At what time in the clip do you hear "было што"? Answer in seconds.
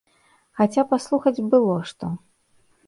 1.53-2.05